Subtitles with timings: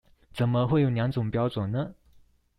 [0.33, 1.93] 怎麼會有兩種標準呢？